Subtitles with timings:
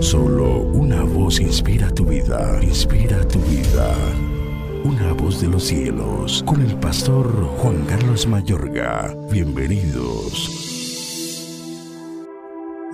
[0.00, 3.94] Solo una voz inspira tu vida, inspira tu vida.
[4.84, 7.28] Una voz de los cielos, con el pastor
[7.58, 9.16] Juan Carlos Mayorga.
[9.30, 10.50] Bienvenidos.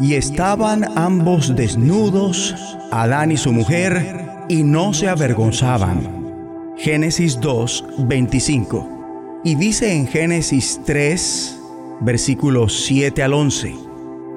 [0.00, 2.54] Y estaban ambos desnudos,
[2.90, 6.74] Adán y su mujer, y no se avergonzaban.
[6.76, 9.40] Génesis 2, 25.
[9.44, 11.58] Y dice en Génesis 3,
[12.00, 13.74] versículos 7 al 11.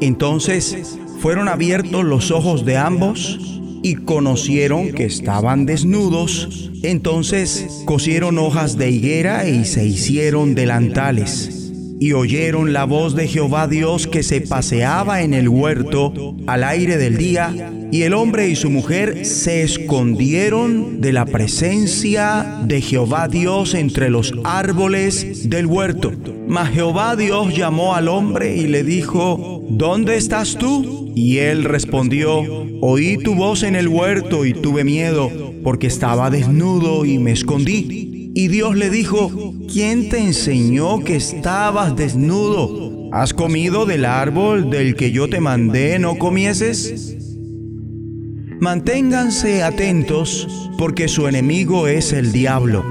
[0.02, 3.40] Entonces fueron abiertos los ojos de ambos
[3.84, 6.72] y conocieron que estaban desnudos.
[6.82, 11.72] Entonces cosieron hojas de higuera y se hicieron delantales.
[12.00, 16.98] Y oyeron la voz de Jehová Dios que se paseaba en el huerto al aire
[16.98, 23.28] del día, y el hombre y su mujer se escondieron de la presencia de Jehová
[23.28, 26.12] Dios entre los árboles del huerto.
[26.48, 31.12] Mas Jehová Dios llamó al hombre y le dijo, ¿Dónde estás tú?
[31.16, 32.42] Y él respondió,
[32.82, 35.32] Oí tu voz en el huerto y tuve miedo,
[35.64, 38.32] porque estaba desnudo y me escondí.
[38.38, 43.10] Y Dios le dijo, ¿quién te enseñó que estabas desnudo?
[43.14, 47.16] ¿Has comido del árbol del que yo te mandé no comieses?
[48.60, 52.84] Manténganse atentos porque su enemigo es el diablo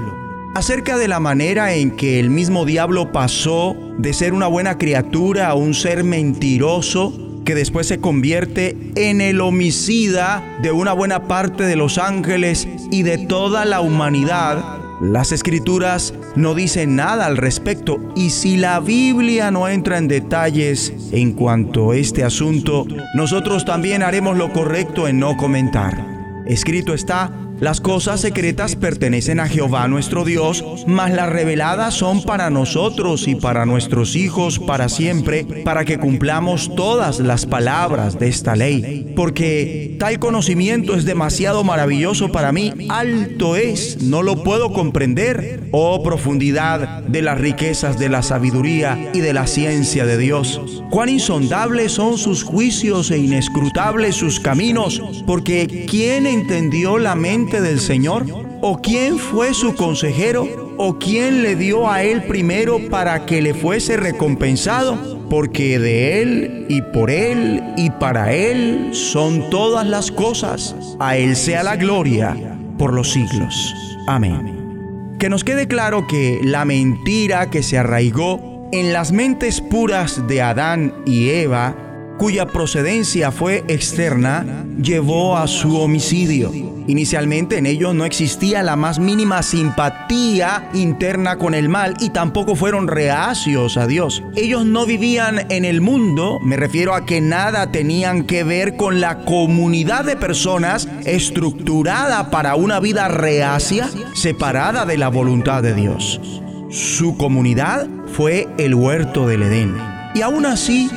[0.55, 5.49] acerca de la manera en que el mismo diablo pasó de ser una buena criatura
[5.49, 11.65] a un ser mentiroso que después se convierte en el homicida de una buena parte
[11.65, 14.74] de los ángeles y de toda la humanidad.
[15.01, 20.93] Las escrituras no dicen nada al respecto y si la Biblia no entra en detalles
[21.11, 26.43] en cuanto a este asunto, nosotros también haremos lo correcto en no comentar.
[26.45, 32.49] Escrito está las cosas secretas pertenecen a Jehová nuestro Dios, mas las reveladas son para
[32.49, 38.57] nosotros y para nuestros hijos para siempre, para que cumplamos todas las palabras de esta
[38.57, 39.13] ley.
[39.15, 45.69] Porque tal conocimiento es demasiado maravilloso para mí, alto es, no lo puedo comprender.
[45.71, 50.61] Oh profundidad de las riquezas de la sabiduría y de la ciencia de Dios.
[50.89, 57.44] Cuán insondables son sus juicios e inescrutables sus caminos, porque ¿quién entendió la mente?
[57.51, 58.25] Del Señor?
[58.61, 60.73] ¿O quién fue su consejero?
[60.77, 65.19] ¿O quién le dio a él primero para que le fuese recompensado?
[65.29, 70.75] Porque de él y por él y para él son todas las cosas.
[70.99, 72.35] A él sea la gloria
[72.77, 73.73] por los siglos.
[74.07, 75.15] Amén.
[75.19, 80.41] Que nos quede claro que la mentira que se arraigó en las mentes puras de
[80.41, 81.75] Adán y Eva,
[82.17, 86.51] cuya procedencia fue externa, llevó a su homicidio.
[86.87, 92.55] Inicialmente en ellos no existía la más mínima simpatía interna con el mal y tampoco
[92.55, 94.21] fueron reacios a Dios.
[94.35, 99.01] Ellos no vivían en el mundo, me refiero a que nada tenían que ver con
[99.01, 106.21] la comunidad de personas estructurada para una vida reacia, separada de la voluntad de Dios.
[106.69, 109.75] Su comunidad fue el huerto del Edén.
[110.13, 110.89] Y aún así,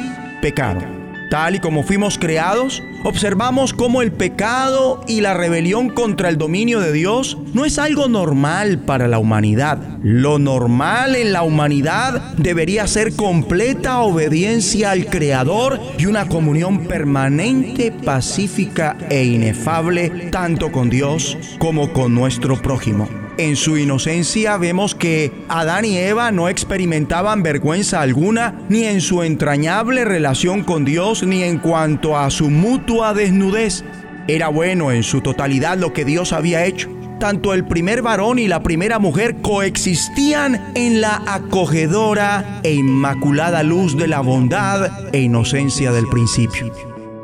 [0.43, 0.98] pecaron.
[1.31, 6.81] Tal y como fuimos creados, observamos cómo el pecado y la rebelión contra el dominio
[6.81, 9.79] de Dios no es algo normal para la humanidad.
[10.03, 17.93] Lo normal en la humanidad debería ser completa obediencia al Creador y una comunión permanente,
[17.93, 23.28] pacífica e inefable tanto con Dios como con nuestro prójimo.
[23.39, 29.23] En su inocencia vemos que Adán y Eva no experimentaban vergüenza alguna ni en su
[29.23, 33.85] entrañable relación con Dios ni en cuanto a su mutua desnudez.
[34.27, 36.91] Era bueno en su totalidad lo que Dios había hecho.
[37.21, 43.97] Tanto el primer varón y la primera mujer coexistían en la acogedora e inmaculada luz
[43.97, 46.73] de la bondad e inocencia del principio.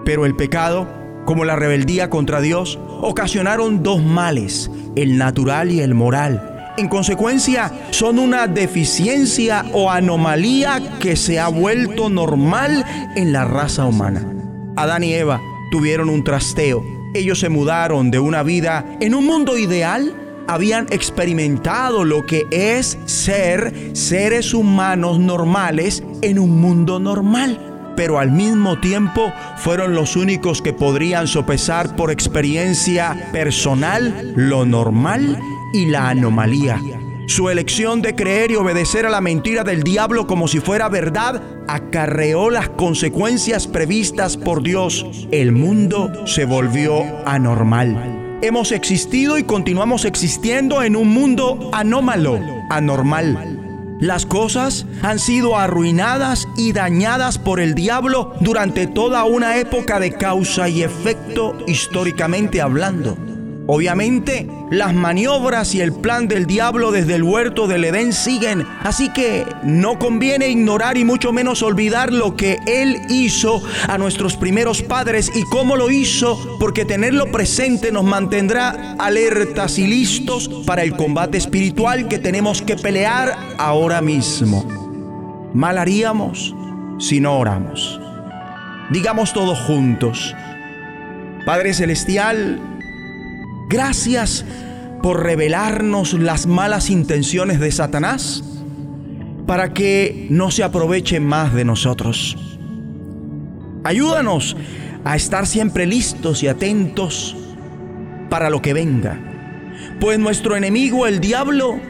[0.04, 0.86] Pero el pecado,
[1.24, 6.72] como la rebeldía contra Dios, ocasionaron dos males el natural y el moral.
[6.76, 12.84] En consecuencia, son una deficiencia o anomalía que se ha vuelto normal
[13.14, 14.26] en la raza humana.
[14.76, 15.40] Adán y Eva
[15.70, 16.84] tuvieron un trasteo.
[17.14, 22.98] Ellos se mudaron de una vida en un mundo ideal habían experimentado lo que es
[23.06, 30.62] ser seres humanos normales en un mundo normal pero al mismo tiempo fueron los únicos
[30.62, 35.38] que podrían sopesar por experiencia personal lo normal
[35.72, 36.80] y la anomalía.
[37.26, 41.42] Su elección de creer y obedecer a la mentira del diablo como si fuera verdad
[41.68, 45.06] acarreó las consecuencias previstas por Dios.
[45.30, 48.38] El mundo se volvió anormal.
[48.42, 53.63] Hemos existido y continuamos existiendo en un mundo anómalo, anormal
[54.00, 60.12] Las cosas han sido arruinadas y dañadas por el diablo durante toda una época de
[60.12, 63.16] causa y efecto históricamente hablando.
[63.66, 69.10] Obviamente, las maniobras y el plan del diablo desde el huerto del Edén siguen, así
[69.10, 74.82] que no conviene ignorar y mucho menos olvidar lo que Él hizo a nuestros primeros
[74.82, 80.94] padres y cómo lo hizo, porque tenerlo presente nos mantendrá alertas y listos para el
[80.94, 85.50] combate espiritual que tenemos que pelear ahora mismo.
[85.54, 86.54] Mal haríamos
[86.98, 87.98] si no oramos.
[88.90, 90.34] Digamos todos juntos,
[91.46, 92.73] Padre Celestial,
[93.74, 94.44] Gracias
[95.02, 98.44] por revelarnos las malas intenciones de Satanás
[99.48, 102.36] para que no se aproveche más de nosotros.
[103.82, 104.56] Ayúdanos
[105.02, 107.36] a estar siempre listos y atentos
[108.30, 109.18] para lo que venga,
[109.98, 111.80] pues nuestro enemigo, el diablo,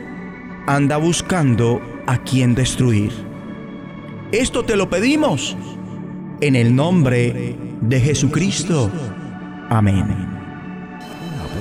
[0.67, 3.13] anda buscando a quien destruir.
[4.33, 5.55] Esto te lo pedimos
[6.41, 8.91] en el nombre de Jesucristo.
[9.69, 10.44] Amén